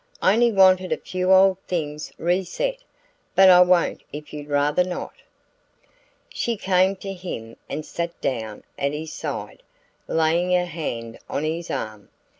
[0.19, 2.77] I only wanted a few old things reset.
[3.35, 5.13] But I won't if you'd rather not."
[6.27, 9.61] She came to him and sat down at his side,
[10.07, 12.09] laying her hand on his arm.